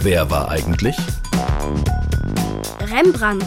Wer 0.00 0.30
war 0.30 0.50
eigentlich? 0.50 0.96
Rembrandt. 2.80 3.44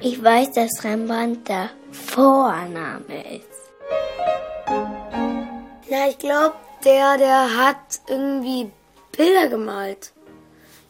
Ich 0.00 0.24
weiß, 0.24 0.52
dass 0.52 0.82
Rembrandt 0.82 1.46
der 1.46 1.68
Vorname 1.92 3.36
ist. 3.36 3.56
Ja, 5.90 6.08
ich 6.08 6.18
glaube, 6.18 6.54
der, 6.86 7.18
der 7.18 7.56
hat 7.56 8.00
irgendwie 8.08 8.70
Bilder 9.14 9.48
gemalt. 9.48 10.12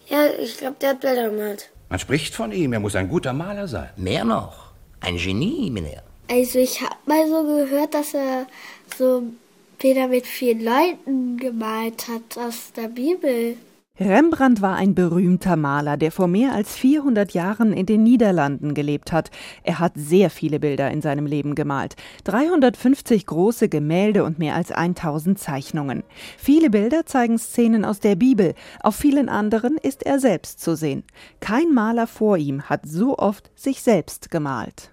Ja, 0.06 0.26
ich 0.38 0.56
glaube, 0.56 0.76
der 0.80 0.90
hat 0.90 1.00
Bilder 1.00 1.30
gemalt. 1.30 1.70
Man 1.88 1.98
spricht 1.98 2.34
von 2.34 2.52
ihm, 2.52 2.72
er 2.72 2.80
muss 2.80 2.96
ein 2.96 3.08
guter 3.08 3.32
Maler 3.32 3.68
sein. 3.68 3.90
Mehr 3.96 4.24
noch. 4.24 4.72
Ein 5.00 5.16
Genie, 5.16 5.70
Meneer. 5.70 6.02
Also 6.28 6.58
ich 6.58 6.80
habe 6.80 6.96
mal 7.06 7.28
so 7.28 7.44
gehört, 7.44 7.94
dass 7.94 8.14
er 8.14 8.46
so 8.98 9.22
Bilder 9.78 10.08
mit 10.08 10.26
vielen 10.26 10.64
Leuten 10.64 11.36
gemalt 11.36 12.08
hat 12.08 12.36
aus 12.38 12.72
der 12.76 12.88
Bibel. 12.88 13.56
Rembrandt 13.98 14.60
war 14.60 14.76
ein 14.76 14.94
berühmter 14.94 15.56
Maler, 15.56 15.96
der 15.96 16.12
vor 16.12 16.28
mehr 16.28 16.52
als 16.52 16.76
400 16.76 17.32
Jahren 17.32 17.72
in 17.72 17.86
den 17.86 18.02
Niederlanden 18.02 18.74
gelebt 18.74 19.10
hat. 19.10 19.30
Er 19.62 19.78
hat 19.78 19.92
sehr 19.94 20.28
viele 20.28 20.60
Bilder 20.60 20.90
in 20.90 21.00
seinem 21.00 21.24
Leben 21.24 21.54
gemalt. 21.54 21.96
350 22.24 23.24
große 23.24 23.70
Gemälde 23.70 24.24
und 24.24 24.38
mehr 24.38 24.54
als 24.54 24.70
1000 24.70 25.38
Zeichnungen. 25.38 26.02
Viele 26.36 26.68
Bilder 26.68 27.06
zeigen 27.06 27.38
Szenen 27.38 27.86
aus 27.86 28.00
der 28.00 28.16
Bibel. 28.16 28.54
Auf 28.82 28.96
vielen 28.96 29.30
anderen 29.30 29.78
ist 29.78 30.04
er 30.04 30.20
selbst 30.20 30.60
zu 30.60 30.76
sehen. 30.76 31.04
Kein 31.40 31.72
Maler 31.72 32.06
vor 32.06 32.36
ihm 32.36 32.62
hat 32.64 32.82
so 32.86 33.16
oft 33.16 33.50
sich 33.54 33.82
selbst 33.82 34.30
gemalt. 34.30 34.92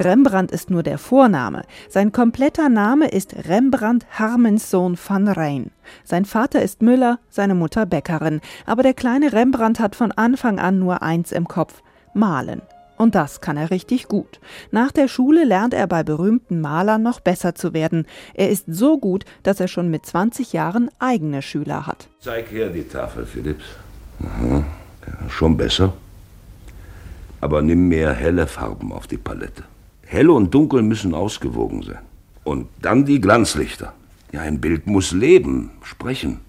Rembrandt 0.00 0.50
ist 0.50 0.70
nur 0.70 0.82
der 0.82 0.98
Vorname. 0.98 1.62
Sein 1.88 2.12
kompletter 2.12 2.68
Name 2.68 3.08
ist 3.08 3.34
Rembrandt 3.48 4.06
Harmenssohn 4.18 4.98
van 5.02 5.28
Rijn. 5.28 5.70
Sein 6.04 6.24
Vater 6.24 6.62
ist 6.62 6.82
Müller, 6.82 7.18
seine 7.28 7.54
Mutter 7.54 7.86
Bäckerin. 7.86 8.40
Aber 8.66 8.82
der 8.82 8.94
kleine 8.94 9.32
Rembrandt 9.32 9.80
hat 9.80 9.94
von 9.96 10.12
Anfang 10.12 10.58
an 10.58 10.78
nur 10.78 11.02
eins 11.02 11.32
im 11.32 11.46
Kopf: 11.46 11.82
Malen. 12.14 12.62
Und 12.96 13.14
das 13.14 13.40
kann 13.40 13.56
er 13.56 13.70
richtig 13.70 14.08
gut. 14.08 14.40
Nach 14.70 14.92
der 14.92 15.08
Schule 15.08 15.44
lernt 15.44 15.72
er 15.72 15.86
bei 15.86 16.02
berühmten 16.02 16.60
Malern 16.60 17.02
noch 17.02 17.20
besser 17.20 17.54
zu 17.54 17.72
werden. 17.72 18.06
Er 18.34 18.50
ist 18.50 18.66
so 18.68 18.98
gut, 18.98 19.24
dass 19.42 19.58
er 19.58 19.68
schon 19.68 19.90
mit 19.90 20.04
20 20.04 20.52
Jahren 20.52 20.90
eigene 20.98 21.40
Schüler 21.40 21.86
hat. 21.86 22.08
Zeig 22.20 22.50
her 22.50 22.68
die 22.68 22.86
Tafel, 22.86 23.24
Philipps. 23.24 23.64
Aha. 24.22 24.64
Ja, 25.06 25.30
schon 25.30 25.56
besser. 25.56 25.94
Aber 27.40 27.62
nimm 27.62 27.88
mehr 27.88 28.12
helle 28.12 28.46
Farben 28.46 28.92
auf 28.92 29.06
die 29.06 29.16
Palette. 29.16 29.64
Hell 30.12 30.28
und 30.28 30.52
Dunkel 30.52 30.82
müssen 30.82 31.14
ausgewogen 31.14 31.84
sein. 31.84 32.00
Und 32.42 32.66
dann 32.82 33.04
die 33.04 33.20
Glanzlichter. 33.20 33.92
Ja, 34.32 34.40
ein 34.40 34.60
Bild 34.60 34.88
muss 34.88 35.12
leben, 35.12 35.70
sprechen, 35.84 36.40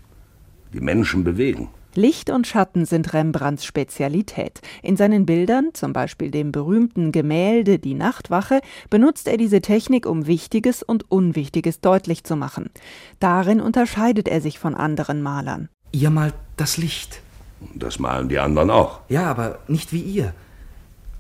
die 0.73 0.79
Menschen 0.79 1.23
bewegen. 1.23 1.69
Licht 1.93 2.31
und 2.31 2.47
Schatten 2.47 2.85
sind 2.85 3.13
Rembrandts 3.13 3.63
Spezialität. 3.63 4.61
In 4.81 4.97
seinen 4.97 5.27
Bildern, 5.27 5.69
zum 5.73 5.93
Beispiel 5.93 6.31
dem 6.31 6.51
berühmten 6.51 7.11
Gemälde 7.11 7.77
Die 7.77 7.93
Nachtwache, 7.93 8.61
benutzt 8.89 9.27
er 9.27 9.37
diese 9.37 9.61
Technik, 9.61 10.07
um 10.07 10.25
Wichtiges 10.25 10.81
und 10.81 11.11
Unwichtiges 11.11 11.81
deutlich 11.81 12.23
zu 12.23 12.35
machen. 12.35 12.71
Darin 13.19 13.61
unterscheidet 13.61 14.27
er 14.27 14.41
sich 14.41 14.57
von 14.57 14.73
anderen 14.73 15.21
Malern. 15.21 15.69
Ihr 15.91 16.09
malt 16.09 16.33
das 16.57 16.77
Licht. 16.77 17.21
Das 17.75 17.99
malen 17.99 18.27
die 18.27 18.39
anderen 18.39 18.71
auch. 18.71 19.01
Ja, 19.07 19.25
aber 19.25 19.59
nicht 19.67 19.93
wie 19.93 20.01
ihr. 20.01 20.33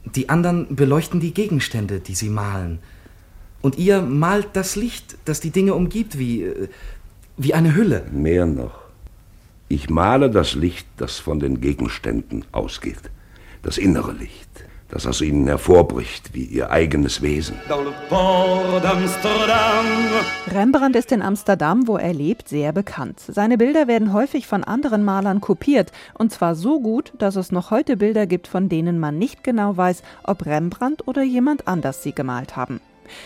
Die 0.05 0.29
anderen 0.29 0.75
beleuchten 0.75 1.19
die 1.19 1.33
Gegenstände, 1.33 1.99
die 1.99 2.15
sie 2.15 2.29
malen. 2.29 2.79
Und 3.61 3.77
ihr 3.77 4.01
malt 4.01 4.49
das 4.53 4.75
Licht, 4.75 5.17
das 5.25 5.39
die 5.39 5.51
Dinge 5.51 5.75
umgibt, 5.75 6.17
wie, 6.17 6.43
äh, 6.43 6.69
wie 7.37 7.53
eine 7.53 7.75
Hülle. 7.75 8.05
Mehr 8.11 8.45
noch. 8.45 8.81
Ich 9.67 9.89
male 9.89 10.29
das 10.29 10.53
Licht, 10.55 10.87
das 10.97 11.19
von 11.19 11.39
den 11.39 11.61
Gegenständen 11.61 12.43
ausgeht. 12.51 13.09
Das 13.61 13.77
innere 13.77 14.11
Licht, 14.11 14.49
das 14.91 15.07
aus 15.07 15.21
ihnen 15.21 15.47
hervorbricht, 15.47 16.33
wie 16.33 16.43
ihr 16.43 16.69
eigenes 16.69 17.21
Wesen. 17.21 17.55
Rembrandt 20.53 20.95
ist 20.95 21.11
in 21.11 21.21
Amsterdam, 21.21 21.87
wo 21.87 21.97
er 21.97 22.13
lebt, 22.13 22.49
sehr 22.49 22.73
bekannt. 22.73 23.19
Seine 23.25 23.57
Bilder 23.57 23.87
werden 23.87 24.13
häufig 24.13 24.47
von 24.47 24.63
anderen 24.63 25.03
Malern 25.03 25.41
kopiert, 25.41 25.91
und 26.13 26.31
zwar 26.31 26.55
so 26.55 26.81
gut, 26.81 27.13
dass 27.17 27.37
es 27.37 27.51
noch 27.51 27.71
heute 27.71 27.97
Bilder 27.97 28.27
gibt, 28.27 28.47
von 28.47 28.67
denen 28.67 28.99
man 28.99 29.17
nicht 29.17 29.43
genau 29.43 29.77
weiß, 29.77 30.03
ob 30.23 30.45
Rembrandt 30.45 31.07
oder 31.07 31.23
jemand 31.23 31.67
anders 31.67 32.03
sie 32.03 32.13
gemalt 32.13 32.55
haben. 32.57 32.81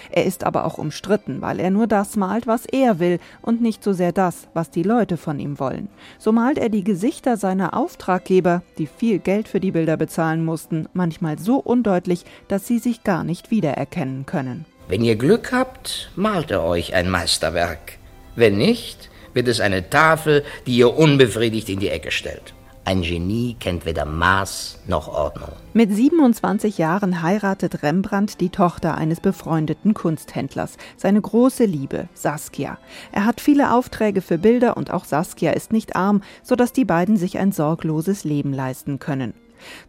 Er 0.10 0.26
ist 0.26 0.44
aber 0.44 0.66
auch 0.66 0.78
umstritten, 0.78 1.42
weil 1.42 1.60
er 1.60 1.70
nur 1.70 1.88
das 1.88 2.16
malt, 2.16 2.48
was 2.48 2.66
er 2.66 3.00
will 3.00 3.20
und 3.42 3.62
nicht 3.62 3.84
so 3.84 3.94
sehr 3.94 4.12
das, 4.12 4.48
was 4.54 4.72
die 4.72 4.84
Leute 4.84 5.18
von 5.18 5.40
ihm 5.40 5.60
wollen. 5.60 5.90
So 6.18 6.32
malt 6.32 6.58
er 6.58 6.70
die 6.70 6.84
Gesichter 6.84 7.38
seiner 7.38 7.76
Auftraggeber, 7.76 8.64
die 8.78 8.88
viel 8.88 9.20
Geld 9.20 9.48
für 9.48 9.60
die 9.60 9.72
Bilder 9.72 9.98
bezahlen 9.98 10.44
mussten, 10.44 10.88
manchmal 10.94 11.38
so 11.38 11.58
undeutlich, 11.58 12.26
dass 12.48 12.68
sie 12.68 12.80
sich 12.80 13.04
gar 13.04 13.24
nicht 13.24 13.52
wiedererkennen 13.52 14.26
können. 14.26 14.66
Wenn 14.88 15.04
ihr 15.04 15.16
Glück 15.16 15.52
habt, 15.52 16.12
malt 16.16 16.52
er 16.52 16.64
euch 16.64 16.94
ein 16.94 17.10
Meisterwerk. 17.10 17.98
Wenn 18.36 18.58
nicht, 18.58 19.10
wird 19.34 19.48
es 19.48 19.60
eine 19.60 19.90
Tafel, 19.90 20.44
die 20.66 20.78
ihr 20.78 20.96
unbefriedigt 20.96 21.70
in 21.70 21.80
die 21.80 21.90
Ecke 21.90 22.12
stellt. 22.12 22.55
Ein 22.88 23.02
Genie 23.02 23.56
kennt 23.60 23.88
weder 23.88 24.06
Maß 24.06 24.78
noch 24.86 25.08
Ordnung. 25.08 25.50
Mit 25.74 25.92
27 25.92 26.78
Jahren 26.78 27.24
heiratet 27.24 27.82
Rembrandt 27.82 28.40
die 28.42 28.50
Tochter 28.50 28.96
eines 28.96 29.20
befreundeten 29.20 29.96
Kunsthändlers, 29.96 30.78
seine 30.96 31.20
große 31.20 31.66
Liebe, 31.66 32.08
Saskia. 32.14 32.78
Er 33.12 33.26
hat 33.26 33.42
viele 33.42 33.74
Aufträge 33.74 34.22
für 34.22 34.38
Bilder 34.38 34.78
und 34.78 34.92
auch 34.92 35.04
Saskia 35.04 35.54
ist 35.54 35.74
nicht 35.74 35.96
arm, 35.96 36.22
sodass 36.44 36.74
die 36.74 36.86
beiden 36.86 37.18
sich 37.18 37.40
ein 37.40 37.52
sorgloses 37.52 38.24
Leben 38.24 38.54
leisten 38.54 39.00
können. 39.00 39.34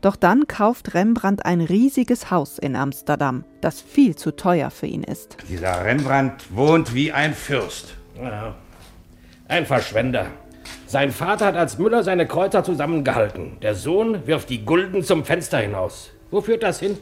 Doch 0.01 0.17
dann 0.17 0.47
kauft 0.47 0.95
Rembrandt 0.95 1.45
ein 1.45 1.61
riesiges 1.61 2.31
Haus 2.31 2.57
in 2.57 2.77
Amsterdam, 2.77 3.45
das 3.61 3.83
viel 3.83 4.17
zu 4.17 4.35
teuer 4.35 4.71
für 4.71 4.87
ihn 4.87 5.03
ist. 5.03 5.37
Dieser 5.51 5.85
Rembrandt 5.85 6.47
wohnt 6.49 6.95
wie 6.95 7.13
ein 7.13 7.35
Fürst. 7.35 7.95
Ja. 8.19 8.55
Ein 9.49 9.67
Verschwender. 9.67 10.29
Sein 10.87 11.11
Vater 11.11 11.47
hat 11.47 11.57
als 11.57 11.79
Müller 11.79 12.05
seine 12.05 12.27
Kreuzer 12.27 12.63
zusammengehalten. 12.63 13.59
Der 13.61 13.75
Sohn 13.75 14.27
wirft 14.27 14.51
die 14.51 14.65
Gulden 14.65 15.03
zum 15.03 15.25
Fenster 15.25 15.59
hinaus. 15.59 16.13
Wo 16.31 16.41
führt 16.41 16.63
das 16.63 16.79
hin? 16.79 16.97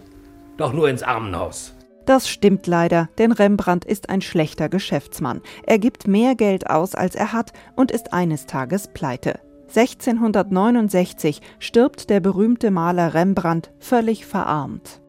Doch 0.57 0.73
nur 0.73 0.89
ins 0.89 1.03
Armenhaus. 1.03 1.75
Das 2.07 2.29
stimmt 2.29 2.67
leider, 2.67 3.09
denn 3.19 3.33
Rembrandt 3.33 3.85
ist 3.85 4.09
ein 4.11 4.21
schlechter 4.21 4.69
Geschäftsmann. 4.69 5.41
Er 5.67 5.79
gibt 5.79 6.07
mehr 6.07 6.35
Geld 6.35 6.69
aus, 6.69 6.95
als 6.95 7.15
er 7.15 7.33
hat 7.33 7.53
und 7.77 7.91
ist 7.91 8.13
eines 8.13 8.47
Tages 8.47 8.89
pleite. 8.89 9.41
1669 9.69 11.41
stirbt 11.59 12.09
der 12.09 12.21
berühmte 12.21 12.71
Maler 12.71 13.15
Rembrandt 13.15 13.71
völlig 13.81 14.25
verarmt. 14.25 15.01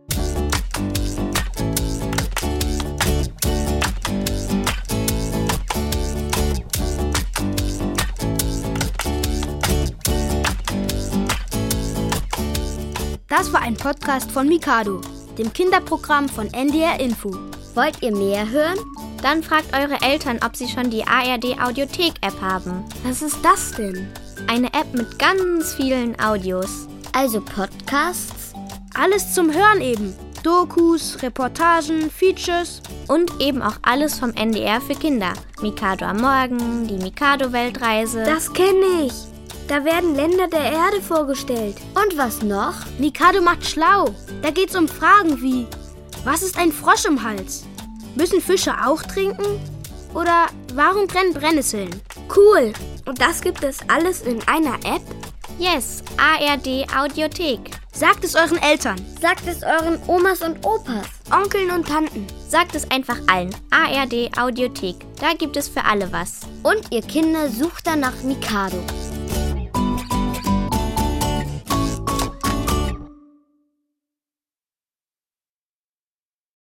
Das 13.37 13.51
war 13.51 13.61
ein 13.61 13.75
Podcast 13.75 14.31
von 14.31 14.47
Mikado, 14.47 15.01
dem 15.37 15.51
Kinderprogramm 15.51 16.29
von 16.29 16.47
NDR 16.53 17.01
Info. 17.01 17.35
Wollt 17.73 18.01
ihr 18.01 18.15
mehr 18.15 18.49
hören? 18.49 18.77
Dann 19.21 19.43
fragt 19.43 19.75
eure 19.75 20.01
Eltern, 20.01 20.39
ob 20.45 20.55
sie 20.55 20.69
schon 20.69 20.89
die 20.89 21.05
ARD 21.05 21.59
Audiothek 21.61 22.13
App 22.21 22.39
haben. 22.39 22.85
Was 23.03 23.21
ist 23.21 23.37
das 23.43 23.73
denn? 23.73 24.07
Eine 24.47 24.67
App 24.67 24.93
mit 24.93 25.19
ganz 25.19 25.73
vielen 25.73 26.17
Audios. 26.17 26.87
Also 27.11 27.41
Podcasts? 27.41 28.53
Alles 28.93 29.33
zum 29.33 29.53
Hören 29.53 29.81
eben. 29.81 30.15
Dokus, 30.41 31.21
Reportagen, 31.21 32.09
Features. 32.09 32.81
Und 33.09 33.41
eben 33.41 33.61
auch 33.61 33.75
alles 33.81 34.17
vom 34.17 34.31
NDR 34.31 34.79
für 34.79 34.95
Kinder. 34.95 35.33
Mikado 35.61 36.05
am 36.05 36.21
Morgen, 36.21 36.87
die 36.87 37.03
Mikado-Weltreise. 37.03 38.23
Das 38.23 38.53
kenne 38.53 39.07
ich. 39.07 39.34
Da 39.67 39.83
werden 39.83 40.15
Länder 40.15 40.47
der 40.47 40.71
Erde 40.71 41.01
vorgestellt. 41.01 41.77
Und 41.95 42.17
was 42.17 42.43
noch? 42.43 42.75
Mikado 42.99 43.41
macht 43.41 43.65
schlau. 43.65 44.13
Da 44.41 44.51
geht's 44.51 44.75
um 44.75 44.87
Fragen 44.87 45.41
wie: 45.41 45.65
Was 46.23 46.43
ist 46.43 46.57
ein 46.57 46.71
Frosch 46.71 47.05
im 47.05 47.23
Hals? 47.23 47.65
Müssen 48.15 48.41
Fische 48.41 48.73
auch 48.85 49.01
trinken? 49.01 49.59
Oder 50.13 50.45
warum 50.73 51.07
brennen 51.07 51.33
Brennnesseln? 51.33 51.89
Cool. 52.35 52.73
Und 53.05 53.19
das 53.19 53.41
gibt 53.41 53.63
es 53.63 53.79
alles 53.89 54.21
in 54.21 54.41
einer 54.47 54.75
App? 54.85 55.01
Yes, 55.57 56.03
ARD 56.17 56.85
Audiothek. 56.95 57.71
Sagt 57.91 58.23
es 58.23 58.35
euren 58.35 58.61
Eltern. 58.61 58.97
Sagt 59.21 59.47
es 59.47 59.63
euren 59.63 59.99
Omas 60.07 60.41
und 60.41 60.65
Opas. 60.65 61.07
Onkeln 61.31 61.71
und 61.71 61.87
Tanten. 61.87 62.27
Sagt 62.47 62.75
es 62.75 62.89
einfach 62.91 63.17
allen. 63.27 63.55
ARD 63.71 64.37
Audiothek. 64.37 64.97
Da 65.19 65.33
gibt 65.33 65.57
es 65.57 65.69
für 65.69 65.83
alle 65.83 66.11
was. 66.11 66.41
Und 66.63 66.91
ihr 66.91 67.01
Kinder 67.01 67.49
sucht 67.49 67.87
danach 67.87 68.21
Mikado. 68.23 68.83